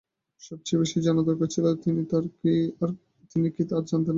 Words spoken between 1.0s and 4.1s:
জানা দরকার ছিল যার, তিনি কি আর জানতেন না?